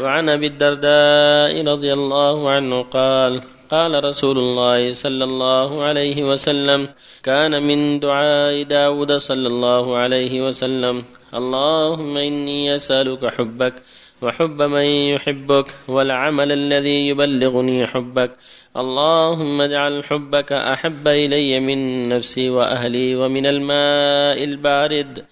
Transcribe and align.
وعن 0.00 0.28
أبي 0.28 0.46
الدرداء 0.46 1.64
رضي 1.64 1.92
الله 1.92 2.50
عنه 2.50 2.82
قال 2.82 3.42
قال 3.70 4.04
رسول 4.04 4.38
الله 4.38 4.92
صلى 4.92 5.24
الله 5.24 5.82
عليه 5.82 6.24
وسلم 6.24 6.88
كان 7.22 7.62
من 7.62 8.00
دعاء 8.00 8.62
داود 8.62 9.12
صلى 9.12 9.48
الله 9.48 9.96
عليه 9.96 10.46
وسلم 10.46 11.04
اللهم 11.34 12.16
إني 12.16 12.74
أسألك 12.74 13.26
حبك 13.26 13.74
وحب 14.22 14.62
من 14.62 14.86
يحبك 15.14 15.68
والعمل 15.88 16.52
الذي 16.52 17.08
يبلغني 17.08 17.86
حبك 17.86 18.30
اللهم 18.76 19.60
اجعل 19.60 20.04
حبك 20.04 20.52
أحب 20.52 21.08
إلي 21.08 21.60
من 21.60 22.08
نفسي 22.08 22.50
وأهلي 22.50 23.16
ومن 23.16 23.46
الماء 23.46 24.44
البارد. 24.44 25.24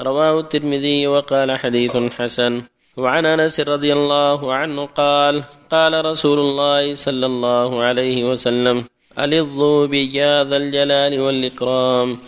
رواه 0.00 0.40
الترمذي 0.40 1.06
وقال 1.06 1.58
حديث 1.58 1.96
حسن. 1.96 2.62
وعن 2.96 3.26
أنس 3.26 3.60
رضي 3.60 3.92
الله 3.92 4.52
عنه 4.54 4.86
قال 4.86 5.42
قال 5.70 6.04
رسول 6.04 6.38
الله 6.38 6.94
صلى 6.94 7.26
الله 7.26 7.82
عليه 7.82 8.24
وسلم 8.24 8.84
ألظوا 9.18 9.86
بجاذ 9.86 10.52
الجلال 10.52 11.20
والإكرام. 11.20 12.18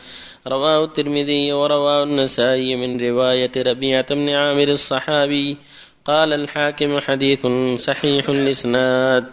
رواه 0.47 0.85
الترمذي 0.85 1.53
ورواه 1.53 2.03
النسائي 2.03 2.77
من 2.77 3.01
رواية 3.01 3.51
ربيعة 3.57 4.15
بن 4.15 4.31
عامر 4.31 4.69
الصحابي. 4.69 5.57
قال 6.05 6.33
الحاكم 6.33 7.01
حديث 7.01 7.47
صحيح 7.79 8.29
الإسناد. 8.29 9.25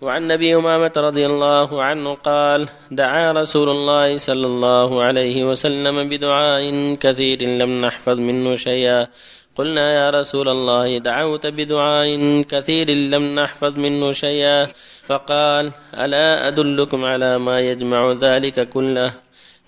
وعن 0.00 0.30
أبي 0.30 0.56
أمامة 0.56 0.92
رضي 0.96 1.26
الله 1.26 1.82
عنه 1.82 2.14
قال 2.14 2.68
دعا 2.90 3.32
رسول 3.32 3.68
الله 3.68 4.18
صلى 4.18 4.46
الله 4.46 5.02
عليه 5.02 5.44
وسلم 5.44 6.08
بدعاء 6.08 6.94
كثير 6.94 7.42
لم 7.42 7.80
نحفظ 7.84 8.18
منه 8.20 8.56
شيئا. 8.56 9.06
قلنا 9.58 9.94
يا 9.94 10.10
رسول 10.10 10.48
الله 10.48 10.98
دعوت 10.98 11.46
بدعاء 11.46 12.42
كثير 12.42 12.90
لم 12.90 13.34
نحفظ 13.34 13.78
منه 13.78 14.12
شيئا. 14.12 14.66
فقال 15.06 15.72
ألا 15.94 16.48
أدلكم 16.48 17.04
على 17.04 17.38
ما 17.38 17.60
يجمع 17.60 18.12
ذلك 18.12 18.68
كله؟ 18.68 19.12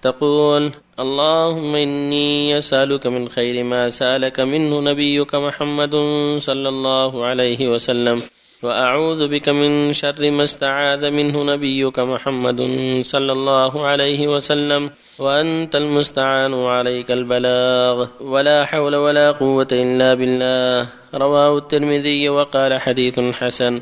تقول 0.02 0.70
اللهم 1.00 1.74
إني 1.74 2.58
أسألك 2.58 3.06
من 3.06 3.28
خير 3.28 3.64
ما 3.64 3.88
سألك 3.88 4.40
منه 4.40 4.80
نبيك 4.80 5.34
محمد 5.34 5.94
صلى 6.38 6.68
الله 6.68 7.24
عليه 7.24 7.68
وسلم. 7.68 8.22
وأعوذ 8.62 9.28
بك 9.28 9.48
من 9.48 9.92
شر 9.92 10.30
ما 10.30 10.42
استعاذ 10.42 11.10
منه 11.10 11.54
نبيك 11.54 11.98
محمد 11.98 12.60
صلى 13.02 13.32
الله 13.32 13.86
عليه 13.86 14.28
وسلم 14.28 14.90
وأنت 15.18 15.76
المستعان 15.76 16.52
وعليك 16.52 17.10
البلاغ. 17.10 18.06
ولا 18.20 18.64
حول 18.64 18.96
ولا 18.96 19.32
قوة 19.32 19.68
إلا 19.72 20.14
بالله. 20.14 20.88
رواه 21.14 21.58
الترمذي 21.58 22.28
وقال 22.28 22.80
حديث 22.80 23.20
حسن. 23.20 23.80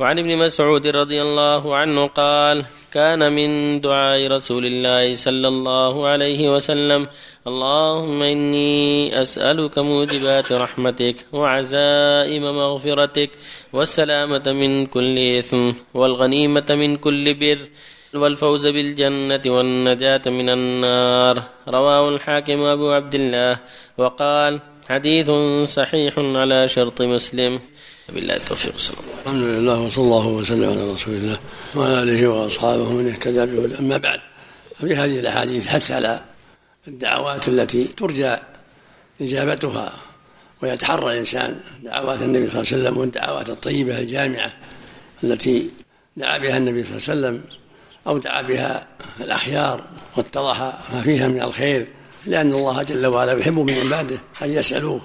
وعن 0.00 0.18
ابن 0.18 0.36
مسعود 0.38 0.86
رضي 0.86 1.22
الله 1.22 1.76
عنه 1.76 2.06
قال 2.06 2.64
كان 2.92 3.32
من 3.32 3.80
دعاء 3.80 4.26
رسول 4.26 4.66
الله 4.66 5.14
صلى 5.14 5.48
الله 5.48 6.06
عليه 6.08 6.54
وسلم 6.54 7.06
اللهم 7.46 8.22
إني 8.22 9.20
أسألك 9.20 9.78
موجبات 9.78 10.52
رحمتك 10.52 11.16
وعزائم 11.32 12.42
مغفرتك 12.42 13.30
والسلامة 13.72 14.46
من 14.46 14.86
كل 14.86 15.18
إثم 15.38 15.72
والغنيمة 15.94 16.68
من 16.70 16.96
كل 16.96 17.34
بر 17.34 17.58
والفوز 18.14 18.66
بالجنة 18.66 19.42
والنجاة 19.46 20.22
من 20.26 20.48
النار. 20.50 21.42
رواه 21.68 22.08
الحاكم 22.08 22.60
أبو 22.62 22.90
عبد 22.90 23.14
الله 23.14 23.58
وقال 23.98 24.60
حديث 24.88 25.30
صحيح 25.64 26.14
على 26.18 26.68
شرط 26.68 27.02
مسلم. 27.02 27.60
بالله 28.14 28.36
التوفيق 28.36 28.78
صلى 28.78 28.96
الله 29.00 29.20
الحمد 29.20 29.42
لله 29.42 29.80
وصلى 29.80 30.04
الله 30.04 30.26
وسلم 30.26 30.70
على 30.70 30.92
رسول 30.92 31.14
الله 31.14 31.38
وعلى 31.74 32.02
آله 32.02 32.28
وأصحابه 32.28 32.92
من 32.92 33.08
اهتدى 33.10 33.46
به 33.46 33.78
أما 33.78 33.96
بعد 33.96 34.20
ففي 34.78 34.96
هذه 34.96 35.20
الأحاديث 35.20 35.66
حث 35.66 35.90
على 35.90 36.20
الدعوات 36.88 37.48
التي 37.48 37.84
ترجى 37.84 38.36
إجابتها 39.20 39.92
ويتحرى 40.62 41.12
الإنسان 41.12 41.60
دعوات 41.84 42.22
النبي 42.22 42.50
صلى 42.50 42.60
الله 42.60 42.72
عليه 42.72 42.82
وسلم 42.82 42.98
والدعوات 42.98 43.50
الطيبة 43.50 43.98
الجامعة 43.98 44.52
التي 45.24 45.70
دعا 46.16 46.38
بها 46.38 46.56
النبي 46.56 46.84
صلى 46.84 46.92
الله 46.96 47.08
عليه 47.08 47.38
وسلم 47.38 47.42
أو 48.06 48.18
دعا 48.18 48.42
بها 48.42 48.86
الأخيار 49.20 49.84
واتضح 50.16 50.60
ما 50.92 51.02
فيها 51.02 51.28
من 51.28 51.42
الخير 51.42 51.86
لأن 52.26 52.52
الله 52.52 52.82
جل 52.82 53.06
وعلا 53.06 53.32
يحب 53.32 53.58
من 53.58 53.74
عباده 53.74 54.18
أن 54.42 54.50
يسألوه 54.50 55.00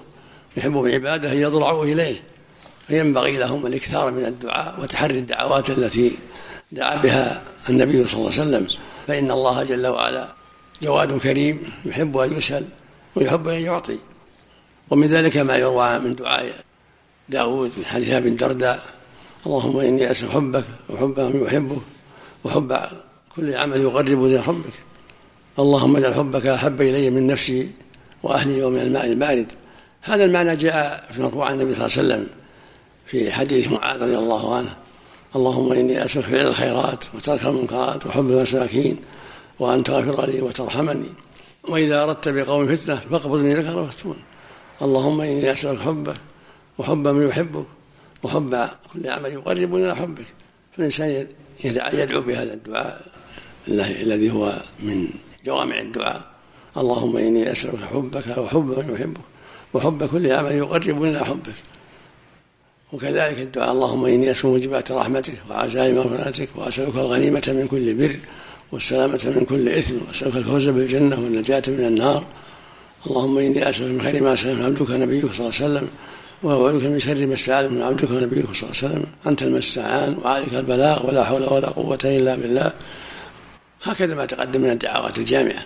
يحب 0.57 0.71
من 0.71 0.91
عباده 0.91 1.31
أن 1.31 1.37
يضرعوا 1.37 1.85
إليه. 1.85 2.23
فينبغي 2.87 3.37
لهم 3.37 3.65
الإكثار 3.65 4.11
من 4.11 4.25
الدعاء 4.25 4.81
وتحري 4.81 5.19
الدعوات 5.19 5.69
التي 5.69 6.17
دعا 6.71 6.95
بها 6.95 7.41
النبي 7.69 8.07
صلى 8.07 8.19
الله 8.19 8.31
عليه 8.31 8.41
وسلم. 8.41 8.67
فإن 9.07 9.31
الله 9.31 9.63
جل 9.63 9.87
وعلا 9.87 10.33
جواد 10.81 11.17
كريم 11.17 11.61
يحب 11.85 12.17
أن 12.17 12.37
يسأل 12.37 12.65
ويحب 13.15 13.47
أن 13.47 13.61
يعطي. 13.61 13.97
ومن 14.89 15.07
ذلك 15.07 15.37
ما 15.37 15.57
يروى 15.57 15.99
من 15.99 16.15
دعاء 16.15 16.53
داود 17.29 17.71
من 17.77 17.85
حديث 17.85 18.09
أبي 18.09 18.29
الدرداء 18.29 18.83
اللهم 19.45 19.79
إني 19.79 20.11
أسأل 20.11 20.31
حبك 20.31 20.63
وحب 20.89 21.19
من 21.19 21.43
يحبك 21.45 21.81
وحب 22.43 22.77
كل 23.35 23.55
عمل 23.55 23.81
يقرب 23.81 24.25
إلى 24.25 24.41
حبك. 24.41 24.73
اللهم 25.59 25.95
اجعل 25.95 26.13
حبك 26.13 26.45
أحب 26.47 26.81
إلي 26.81 27.09
من 27.09 27.27
نفسي 27.27 27.69
وأهلي 28.23 28.63
ومن 28.63 28.79
الماء 28.79 29.05
البارد. 29.05 29.51
هذا 30.01 30.25
المعنى 30.25 30.55
جاء 30.55 31.09
في 31.11 31.21
عن 31.23 31.53
النبي 31.53 31.75
صلى 31.75 31.85
الله 31.85 31.97
عليه 31.97 32.23
وسلم. 32.23 32.27
في 33.05 33.31
حديث 33.31 33.71
معاذ 33.71 34.01
رضي 34.01 34.17
الله 34.17 34.55
عنه. 34.55 34.77
اللهم 35.35 35.73
إني 35.73 36.05
أسألك 36.05 36.25
فعل 36.25 36.47
الخيرات 36.47 37.05
وترك 37.15 37.45
المنكرات 37.45 38.05
وحب 38.05 38.29
المساكين 38.29 38.97
وأن 39.59 39.83
تغفر 39.83 40.25
لي 40.25 40.41
وترحمني. 40.41 41.09
وإذا 41.67 42.03
أردت 42.03 42.29
بقوم 42.29 42.75
فتنة 42.75 42.95
فاقبضني 42.95 43.55
لك 43.55 43.65
رفتون 43.65 44.17
اللهم 44.81 45.21
إني 45.21 45.51
أسألك 45.51 45.79
حبك 45.79 46.17
وحب 46.77 47.07
من 47.07 47.27
يحبك 47.27 47.65
وحب 48.23 48.69
كل 48.93 49.09
عمل 49.09 49.31
يقرب 49.31 49.75
إلى 49.75 49.95
حبك. 49.95 50.25
فالإنسان 50.75 51.27
يدعو 51.93 52.21
بهذا 52.21 52.53
الدعاء 52.53 53.07
الذي 53.67 54.31
هو 54.31 54.61
من 54.79 55.07
جوامع 55.45 55.79
الدعاء. 55.79 56.21
اللهم 56.77 57.17
إني 57.17 57.51
أسألك 57.51 57.83
حبك 57.93 58.37
وحب 58.37 58.79
من 58.79 58.95
يحبك 58.95 59.21
وحب 59.73 60.05
كل 60.05 60.31
عمل 60.31 60.51
يقرب 60.51 61.03
إلى 61.03 61.25
حبك. 61.25 61.55
وكذلك 62.93 63.39
الدعاء. 63.39 63.71
اللهم 63.71 64.05
إني 64.05 64.31
اسال 64.31 64.49
موجبات 64.49 64.91
رحمتك 64.91 65.33
وعزائم 65.49 65.95
مغفرتك 65.95 66.49
وأسألك 66.55 66.95
الغنيمة 66.95 67.43
من 67.47 67.67
كل 67.71 67.93
بر 67.93 68.15
والسلامة 68.71 69.33
من 69.35 69.45
كل 69.45 69.69
إثم 69.69 69.95
وأسألك 70.07 70.35
الفوز 70.35 70.69
بالجنة 70.69 71.15
والنجاة 71.15 71.63
من 71.67 71.85
النار. 71.85 72.25
اللهم 73.07 73.37
إني 73.37 73.69
أسألك 73.69 73.91
من 73.91 74.01
خير 74.01 74.23
ما 74.23 74.35
سال 74.35 74.63
عبدك 74.63 74.91
نبيك 74.91 75.25
صلى 75.25 75.39
الله 75.39 75.55
عليه 75.61 75.65
وسلم 75.65 75.87
وأعوذ 76.43 76.89
من 76.89 76.99
شر 76.99 77.27
ما 77.27 77.33
استعاذ 77.33 77.69
من 77.69 77.81
عبدك 77.81 78.11
ونبيك 78.11 78.45
صلى 78.53 78.69
الله 78.69 78.77
عليه 78.83 78.87
وسلم. 78.87 79.03
أنت 79.27 79.43
المستعان 79.43 80.17
وعليك 80.23 80.53
البلاغ 80.53 81.07
ولا 81.07 81.23
حول 81.23 81.43
ولا 81.43 81.67
قوة 81.67 81.99
إلا 82.05 82.35
بالله. 82.35 82.71
هكذا 83.83 84.15
ما 84.15 84.25
تقدم 84.25 84.61
من 84.61 84.69
الدعوات 84.69 85.17
الجامعة. 85.17 85.65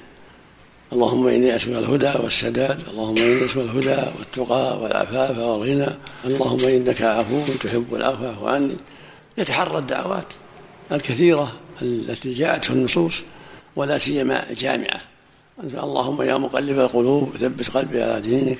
اللهم 0.94 1.28
إني 1.28 1.56
اسالك 1.56 1.78
الهدى 1.78 2.14
والسداد 2.24 2.80
اللهم 2.90 3.18
إني 3.18 3.46
اسالك 3.46 3.58
الهدى 3.58 4.02
والتقى 4.18 4.80
والعفاف 4.82 5.38
والغنى 5.38 5.88
اللهم 6.26 6.68
إنك 6.68 7.02
عفو 7.02 7.42
تحب 7.64 7.96
العفو 7.96 8.24
فاعف 8.24 8.44
عني. 8.44 8.78
يتحرى 9.38 9.78
الدعوات 9.78 10.34
الكثيرة 10.92 11.52
التي 11.82 12.34
جاءت 12.34 12.64
في 12.64 12.70
النصوص 12.70 13.22
ولا 13.76 13.98
سيما 13.98 14.50
الجامعة 14.50 15.02
اللهم 15.64 16.22
يا 16.22 16.38
مقلب 16.38 16.80
القلوب 16.80 17.38
ثبت 17.38 17.70
قلبي 17.70 18.04
على 18.04 18.22
دينك 18.22 18.58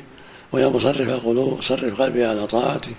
ويا 0.52 0.68
مصرف 0.68 1.10
القلوب 1.10 1.62
صرف 1.62 2.02
قلبي 2.02 2.26
على 2.26 2.48
طاعتك. 2.48 2.94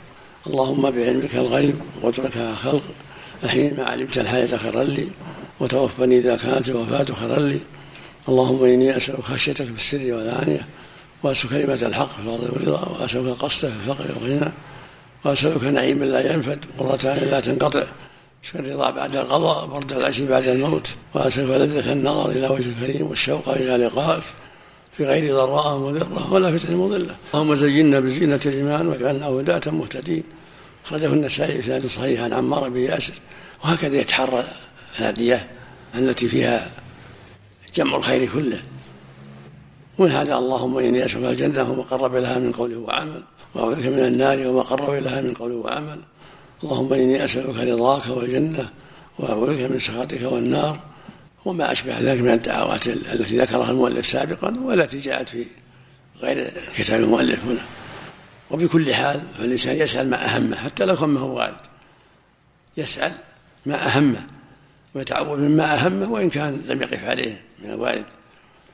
اللهم 0.47 0.91
بعلمك 0.91 1.37
الغيب 1.37 1.77
وقدرك 2.03 2.37
على 2.37 2.57
خلق 2.57 2.83
احين 3.45 3.77
ما 3.77 3.85
علمت 3.85 4.19
الحياة 4.19 4.57
خيرا 4.57 4.85
لي 4.85 5.09
وتوفني 5.61 6.19
إذا 6.19 6.37
كانت 6.37 6.69
الوفاة 6.69 7.05
خيرا 7.05 7.39
لي. 7.39 7.61
اللهم 8.31 8.65
إني 8.65 8.97
أسألك 8.97 9.21
خشيتك 9.21 9.65
في 9.65 9.77
السر 9.77 10.15
والعانية 10.15 10.67
وأسألك 11.23 11.51
كلمة 11.51 11.79
الحق 11.83 12.11
في 12.11 12.19
الفضل 12.19 12.51
والرضا 12.53 12.89
وأسألك 12.89 13.27
القصد 13.27 13.69
في 13.69 13.75
الفقر 13.75 14.05
والغنى 14.15 14.53
وأسألك 15.25 15.65
نعيما 15.65 16.05
لا 16.05 16.33
ينفد 16.33 16.65
قرة 16.79 17.15
لا 17.15 17.41
تنقطع 17.41 17.85
الرضا 18.55 18.91
بعد 18.91 19.17
القضاء 19.17 19.67
برد 19.67 19.93
العشي 19.93 20.27
بعد 20.27 20.49
الموت 20.49 20.89
وأسألك 21.15 21.51
لذة 21.51 21.93
النظر 21.93 22.31
إلى 22.31 22.49
وجه 22.49 22.69
الكريم 22.69 23.07
والشوق 23.07 23.49
إلى 23.49 23.77
لقائك 23.77 24.23
في 24.97 25.05
غير 25.05 25.35
ضراء 25.35 25.79
مضرة 25.79 26.33
ولا 26.33 26.59
فتنة 26.59 26.77
مضلة. 26.77 27.15
اللهم 27.35 27.55
زينا 27.55 28.01
بزينة 28.01 28.41
الإيمان 28.47 28.89
واجعلنا 28.89 29.27
هداة 29.27 29.61
مهتدين. 29.67 30.23
أخرجه 30.87 31.07
النسائي 31.07 31.63
في 31.63 31.89
صحيح 31.89 32.21
عن 32.21 32.33
عمار 32.33 32.69
بن 32.69 32.81
ياسر 32.81 33.15
وهكذا 33.65 33.97
يتحرى 33.97 34.45
الهدية 34.99 35.47
التي 35.95 36.29
فيها 36.29 36.71
جمع 37.75 37.97
الخير 37.97 38.33
كله. 38.33 38.63
ومن 39.99 40.11
هذا 40.11 40.39
اللهم 40.39 40.79
إني 40.79 41.05
أسألك 41.05 41.25
الجنة 41.25 41.71
وما 41.71 41.83
قرب 41.83 42.15
لها 42.15 42.39
من 42.39 42.53
قول 42.53 42.77
وعمل 42.77 43.23
وأعوذ 43.55 43.77
بك 43.77 43.87
من 43.87 43.99
النار 43.99 44.47
وما 44.47 44.63
قرب 44.63 44.91
إليها 44.91 45.21
من 45.21 45.35
قول 45.35 45.53
وعمل. 45.53 46.01
اللهم 46.65 46.93
إني 46.93 47.25
أسألك 47.25 47.57
رضاك 47.57 48.07
والجنة 48.07 48.71
وأعوذ 49.19 49.57
بك 49.57 49.71
من 49.71 49.79
سخطك 49.79 50.23
والنار 50.23 50.81
وما 51.45 51.73
أشبه 51.73 51.99
ذلك 52.01 52.21
من 52.21 52.31
الدعوات 52.31 52.87
التي 52.87 53.39
ذكرها 53.39 53.71
المؤلف 53.71 54.07
سابقا 54.07 54.53
والتي 54.61 54.99
جاءت 54.99 55.29
في 55.29 55.47
غير 56.23 56.51
كتاب 56.75 57.01
المؤلف 57.01 57.45
هنا. 57.45 57.65
وبكل 58.51 58.95
حال 58.95 59.23
فالإنسان 59.39 59.77
يسأل 59.77 60.11
ما 60.11 60.25
أهمه 60.25 60.57
حتى 60.57 60.85
لو 60.85 60.97
كان 60.97 61.09
ما 61.09 61.21
هو 61.21 61.37
وارد. 61.37 61.61
يسأل 62.77 63.13
ما 63.67 63.87
أهمه. 63.87 64.27
ويتعوذ 64.95 65.39
مما 65.39 65.75
أهمه 65.75 66.11
وإن 66.11 66.31
كان 66.31 66.63
لم 66.69 66.83
يقف 66.83 67.09
عليه 67.09 67.41
من 67.65 67.71
الوارد. 67.71 68.05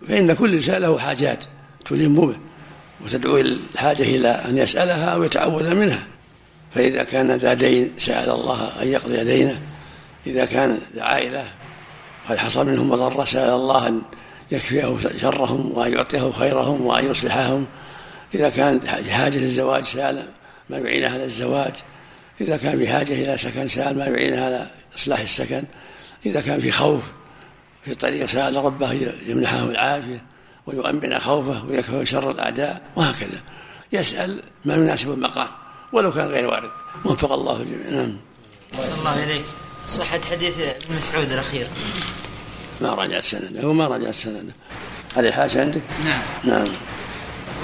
فإن 0.08 0.32
كل 0.32 0.54
إنسان 0.54 0.82
له 0.82 0.98
حاجات 0.98 1.44
تلم 1.84 2.14
به 2.14 2.36
وتدعو 3.04 3.36
الحاجة 3.36 4.02
إلى 4.02 4.28
أن 4.28 4.58
يسألها 4.58 5.04
أو 5.04 5.22
يتعوذ 5.22 5.74
منها. 5.74 6.06
فإذا 6.74 7.02
كان 7.02 7.32
ذا 7.32 7.54
دين 7.54 7.92
سأل 7.98 8.30
الله 8.30 8.82
أن 8.82 8.88
يقضي 8.88 9.24
دينه. 9.24 9.60
إذا 10.26 10.44
كان 10.44 10.78
ذا 10.94 11.02
عائلة 11.02 11.44
قد 12.28 12.36
حصل 12.36 12.66
منهم 12.66 12.88
مضرة 12.88 13.24
سأل 13.24 13.54
الله 13.54 13.88
أن 13.88 14.02
يكفيه 14.50 14.96
شرهم 15.16 15.72
وأن 15.74 15.92
يعطيه 15.92 16.30
خيرهم 16.30 16.86
وأن 16.86 17.10
يصلحهم. 17.10 17.66
إذا 18.34 18.48
كان 18.48 18.78
بحاجة 18.78 19.38
للزواج 19.38 19.84
سأل 19.84 20.28
ما 20.70 20.78
يعينه 20.78 21.14
على 21.14 21.24
الزواج. 21.24 21.72
إذا 22.40 22.56
كان 22.56 22.78
بحاجة 22.78 23.12
إلى 23.12 23.38
سكن 23.38 23.68
سأل 23.68 23.98
ما 23.98 24.06
يعينه 24.06 24.44
على 24.44 24.66
إصلاح 24.96 25.20
السكن. 25.20 25.64
إذا 26.26 26.40
كان 26.40 26.60
في 26.60 26.70
خوف 26.70 27.02
في 27.84 27.90
الطريق 27.90 28.26
سأل 28.26 28.56
ربه 28.56 29.12
يمنحه 29.26 29.64
العافية 29.64 30.24
ويؤمن 30.66 31.18
خوفه 31.18 31.64
ويكفه 31.64 32.04
شر 32.04 32.30
الأعداء 32.30 32.82
وهكذا. 32.96 33.40
يسأل 33.92 34.42
ما 34.64 34.74
يناسب 34.74 35.10
المقام 35.10 35.48
ولو 35.92 36.12
كان 36.12 36.26
غير 36.26 36.46
وارد. 36.46 36.70
وفق 37.04 37.32
الله 37.32 37.56
الجميع. 37.56 37.90
نعم. 37.90 38.16
الله 38.98 39.24
إليك. 39.24 39.44
صحة 39.86 40.20
حديث 40.30 40.60
ابن 40.60 40.96
مسعود 40.96 41.32
الأخير. 41.32 41.66
ما 42.80 42.94
راجعت 42.94 43.22
سنده 43.22 43.62
هو 43.62 43.72
ما 43.72 43.86
راجعت 43.86 44.14
سنده. 44.14 44.52
هذه 45.16 45.30
حاجة 45.30 45.60
عندك؟ 45.60 45.82
نعم. 46.04 46.22
نعم. 46.44 46.68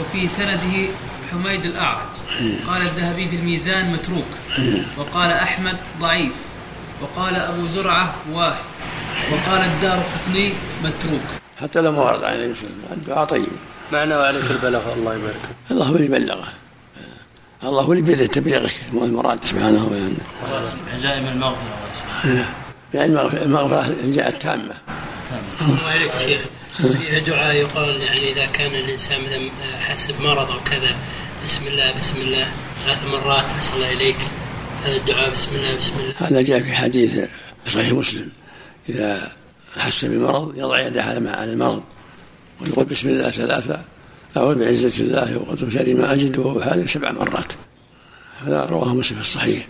وفي 0.00 0.28
سنده 0.28 0.88
حميد 1.32 1.64
الأعرج. 1.64 2.08
قال 2.66 2.82
الذهبي 2.82 3.28
في 3.28 3.36
الميزان 3.36 3.92
متروك. 3.92 4.26
وقال 4.96 5.30
أحمد 5.30 5.76
ضعيف. 6.00 6.32
وقال 7.02 7.36
أبو 7.36 7.66
زرعة 7.66 8.14
واحد. 8.32 8.64
وقال 9.32 9.60
الدار 9.64 10.02
قطني 10.14 10.52
متروك. 10.84 11.20
حتى 11.60 11.80
لو 11.80 11.92
ما 11.92 12.02
ورد 12.02 12.24
عن 12.24 12.34
النبي 12.34 12.54
صلى 12.54 12.66
الله 12.66 12.76
عليه 12.78 12.92
وسلم 12.92 13.02
الدعاء 13.02 13.24
طيب. 13.24 13.48
معنى 13.92 14.16
وعليك 14.16 14.50
البلاغ 14.50 14.92
الله 14.96 15.14
يبارك. 15.14 15.40
الله 15.70 15.86
هو 15.86 15.96
اللي 15.96 16.08
بلغه. 16.08 16.48
الله 17.64 17.82
هو 17.82 17.92
اللي 17.92 18.02
بيده 18.02 18.26
تبليغك. 18.26 18.74
مو 18.92 19.04
المراد 19.04 19.44
سبحانه 19.44 19.84
وتعالى. 19.84 20.14
عزائم 20.92 21.26
المغفرة. 21.26 22.46
لأن 22.94 23.30
المغفرة 23.42 23.94
جاءت 24.04 24.42
تامة. 24.42 24.74
الله 25.62 25.88
عليك 25.90 26.14
يا 26.14 26.18
شيخ. 26.18 26.40
فيها 26.76 27.18
دعاء 27.18 27.54
يقال 27.54 28.00
يعني 28.00 28.32
إذا 28.32 28.46
كان 28.46 28.74
الإنسان 28.74 29.20
مثلا 29.20 29.50
حس 29.80 30.10
بمرض 30.10 30.50
أو 30.50 30.60
كذا 30.64 30.96
بسم 31.44 31.66
الله 31.66 31.92
بسم 31.98 32.16
الله 32.20 32.46
ثلاث 32.84 32.98
مرات 33.12 33.44
أحسن 33.44 33.74
الله 33.74 33.92
إليك. 33.92 34.16
هذا 34.84 34.96
الدعاء 34.96 35.30
بسم 35.32 35.56
الله 35.56 35.76
بسم 35.76 35.92
الله. 35.98 36.14
هذا 36.16 36.40
جاء 36.42 36.60
في 36.60 36.72
حديث 36.72 37.20
صحيح 37.66 37.92
مسلم. 37.92 38.28
إذا 38.88 39.32
أحس 39.76 40.04
بمرض 40.04 40.58
يضع 40.58 40.80
يده 40.80 41.02
على 41.02 41.52
المرض 41.52 41.82
ويقول 42.60 42.84
بسم 42.84 43.08
الله 43.08 43.30
ثلاثة 43.30 43.84
أعوذ 44.36 44.58
بعزة 44.58 45.04
الله 45.04 45.38
وقلت 45.38 45.72
شر 45.72 45.94
ما 45.94 46.12
أجد 46.12 46.38
وهو 46.38 46.60
حالي 46.60 46.86
سبع 46.86 47.12
مرات. 47.12 47.52
هذا 48.46 48.64
رواه 48.64 48.94
مسلم 48.94 49.18
في 49.18 49.24
الصحيح. 49.24 49.66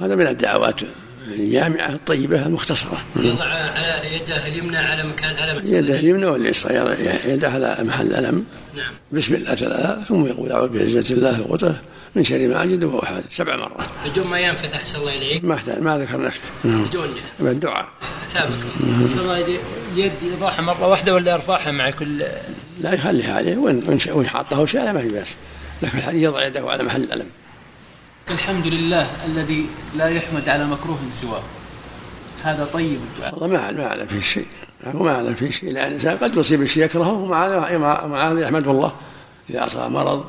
وهذا 0.00 0.14
من 0.14 0.26
الدعوات 0.26 0.80
الجامعة 1.24 1.88
الطيبة 1.92 2.46
المختصرة. 2.46 2.98
يضع 3.16 3.44
على 3.44 4.00
يده 4.16 4.46
اليمنى 4.46 4.76
على 4.76 5.02
مكان 5.02 5.48
ألم. 5.48 5.74
يده 5.74 5.98
اليمنى 5.98 6.26
واليسرى 6.26 6.96
يده 7.24 7.50
على 7.50 7.76
محل 7.80 8.06
الألم 8.06 8.44
نعم. 8.76 8.92
بسم 9.12 9.34
الله 9.34 9.54
ثلاثة 9.54 10.04
ثم 10.04 10.26
يقول 10.26 10.52
أعوذ 10.52 10.68
بعزة 10.68 11.14
الله 11.14 11.40
وقدرته 11.40 11.78
من 12.14 12.24
شر 12.24 12.48
ما 12.48 12.62
أجد 12.62 12.84
وهو 12.84 13.00
حالي 13.00 13.22
سبع 13.28 13.56
مرات. 13.56 13.86
بدون 14.06 14.26
ما 14.26 14.38
ينفث 14.40 14.74
أحسن 14.74 14.98
الله 14.98 15.14
إليك. 15.14 15.44
ما 15.44 15.54
أحتاج 15.54 15.82
ما 15.82 15.98
ذكر 15.98 16.20
نفسه 16.20 16.44
نعم. 16.64 16.84
بدون. 16.84 17.08
الدعاء. 17.40 17.88
ثابت 18.32 18.52
يد 19.96 20.12
يضعها 20.22 20.60
مرة 20.60 20.86
واحدة 20.86 21.14
ولا 21.14 21.32
يرفعها 21.32 21.70
مع 21.70 21.90
كل؟ 21.90 22.22
لا 22.80 22.94
يخليها 22.94 23.34
عليه 23.34 23.56
وإن 23.56 23.98
وإن 24.08 24.26
حاطه 24.26 24.66
شيء 24.66 24.92
ما 24.92 25.02
في 25.02 25.08
بأس. 25.08 25.36
لكن 25.82 26.18
يضع 26.18 26.46
يده 26.46 26.70
على 26.70 26.82
محل 26.82 27.02
الألم 27.02 27.26
الحمد 28.30 28.66
لله 28.66 29.06
الذي 29.26 29.66
لا 29.96 30.08
يحمد 30.08 30.48
على 30.48 30.64
مكروه 30.64 30.98
سواه. 31.10 31.42
هذا 32.42 32.68
طيب 32.72 32.98
الدعاء. 33.14 33.34
والله 33.34 33.46
ما 33.46 33.70
ما 33.70 33.86
أعلم 33.86 34.06
فيه 34.06 34.20
شيء. 34.20 34.46
ما 34.94 35.14
أعلم 35.14 35.34
فيه 35.34 35.50
شيء. 35.50 35.72
لأن 35.72 35.86
الانسان 35.86 36.16
قد 36.16 36.36
يصيب 36.36 36.62
الشيء 36.62 36.84
يكرهه 36.84 37.12
ومع 37.12 37.46
هذا 37.46 38.40
يحمده 38.40 38.70
الله. 38.70 38.92
إذا 39.50 39.66
أصاب 39.66 39.90
مرض 39.90 40.24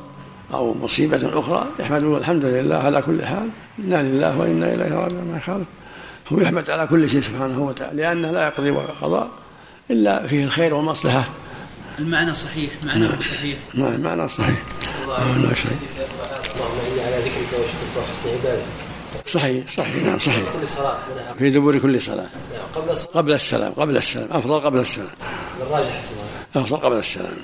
أو 0.52 0.74
مصيبة 0.74 1.38
أخرى 1.38 1.66
يحمده 1.80 2.18
الحمد 2.18 2.44
لله 2.44 2.76
على 2.76 3.02
كل 3.02 3.24
حال. 3.24 3.48
إنا 3.78 4.02
لله 4.02 4.38
وإنا 4.38 4.74
إليه 4.74 4.94
راجعون. 4.94 5.24
ما 5.24 5.36
يخالف. 5.36 5.66
هو 6.32 6.40
يحمد 6.40 6.70
على 6.70 6.86
كل 6.86 7.10
شيء 7.10 7.20
سبحانه 7.20 7.60
وتعالى 7.60 8.02
لأنه 8.02 8.30
لا 8.30 8.46
يقضي 8.46 8.70
قضاء 9.02 9.28
إلا 9.90 10.26
فيه 10.26 10.44
الخير 10.44 10.74
والمصلحة. 10.74 11.24
المعنى 11.98 12.34
صحيح 12.34 12.72
معنى 12.86 13.08
صحيح. 13.08 13.58
نعم 13.74 13.92
المعنى 13.92 14.28
صحيح. 14.28 14.56
اللهم 15.16 16.80
اني 16.92 17.00
على 17.04 17.16
ذكرك 17.16 17.50
وشكرك 17.52 17.94
وحسن 17.96 18.28
عبادتك 18.28 18.66
صحيح 19.26 19.68
صحيح 19.68 20.04
نعم 20.04 20.18
صحيح. 20.18 20.44
كل 20.60 20.68
صلاة 20.68 20.98
في 21.38 21.50
دبور 21.50 21.78
كل 21.78 22.02
صلاة. 22.02 22.26
قبل 22.74 22.90
الصلاة 22.90 23.10
قبل 23.14 23.32
السلام 23.32 23.72
قبل 23.72 23.96
السلام 23.96 24.28
أفضل 24.32 24.60
قبل 24.60 24.78
السلام. 24.78 25.08
الراجح 25.60 26.00
أفضل 26.56 26.76
قبل 26.76 26.96
السلام. 26.98 27.36